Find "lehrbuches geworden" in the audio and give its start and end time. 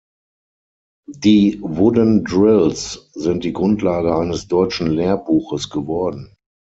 4.91-6.33